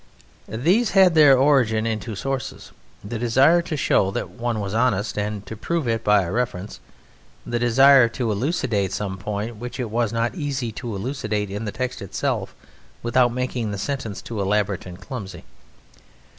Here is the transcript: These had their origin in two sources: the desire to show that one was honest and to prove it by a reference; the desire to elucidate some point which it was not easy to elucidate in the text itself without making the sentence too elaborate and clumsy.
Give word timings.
These 0.47 0.91
had 0.97 1.13
their 1.13 1.37
origin 1.37 1.85
in 1.85 1.99
two 1.99 2.15
sources: 2.15 2.71
the 3.03 3.19
desire 3.19 3.61
to 3.61 3.77
show 3.77 4.09
that 4.09 4.31
one 4.31 4.59
was 4.59 4.73
honest 4.73 5.15
and 5.15 5.45
to 5.45 5.55
prove 5.55 5.87
it 5.87 6.03
by 6.03 6.23
a 6.23 6.31
reference; 6.31 6.79
the 7.45 7.59
desire 7.59 8.09
to 8.09 8.31
elucidate 8.31 8.91
some 8.93 9.19
point 9.19 9.57
which 9.57 9.79
it 9.79 9.91
was 9.91 10.11
not 10.11 10.33
easy 10.33 10.71
to 10.71 10.95
elucidate 10.95 11.51
in 11.51 11.65
the 11.65 11.71
text 11.71 12.01
itself 12.01 12.55
without 13.03 13.31
making 13.31 13.69
the 13.69 13.77
sentence 13.77 14.23
too 14.23 14.41
elaborate 14.41 14.87
and 14.87 14.99
clumsy. 15.01 15.43